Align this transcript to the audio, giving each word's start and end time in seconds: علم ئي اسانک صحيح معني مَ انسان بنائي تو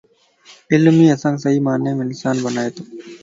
علم 0.71 0.95
ئي 1.03 1.07
اسانک 1.15 1.37
صحيح 1.43 1.61
معني 1.65 1.91
مَ 1.95 1.99
انسان 2.07 2.35
بنائي 2.45 2.69
تو 2.75 2.83